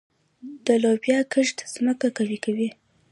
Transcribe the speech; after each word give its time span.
د 0.65 0.67
لوبیا 0.83 1.19
کښت 1.33 1.57
ځمکه 1.73 2.07
قوي 2.17 2.37
کوي. 2.45 2.69